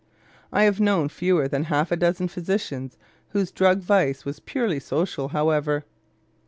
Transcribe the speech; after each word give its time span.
I 0.51 0.63
have 0.63 0.79
known 0.79 1.09
fewer 1.09 1.47
than 1.47 1.65
half 1.65 1.91
a 1.91 1.95
dozen 1.95 2.27
physicians 2.27 2.97
whose 3.33 3.51
drug 3.51 3.81
vice 3.81 4.25
was 4.25 4.39
purely 4.39 4.79
social, 4.79 5.27
however. 5.27 5.83